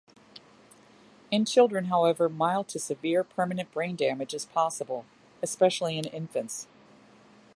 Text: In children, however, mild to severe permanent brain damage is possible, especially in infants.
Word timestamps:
In 1.29 1.45
children, 1.45 1.85
however, 1.85 2.27
mild 2.27 2.67
to 2.69 2.79
severe 2.79 3.23
permanent 3.23 3.71
brain 3.71 3.95
damage 3.95 4.33
is 4.33 4.45
possible, 4.45 5.05
especially 5.43 5.95
in 5.99 6.05
infants. 6.05 6.65